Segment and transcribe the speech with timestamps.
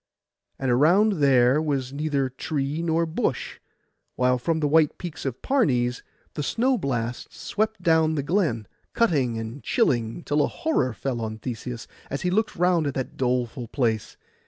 [0.57, 3.59] And around there was neither tree nor bush,
[4.15, 6.01] while from the white peaks of Parnes
[6.33, 11.37] the snow blasts swept down the glen, cutting and chilling till a horror fell on
[11.37, 14.17] Theseus as he looked round at that doleful place.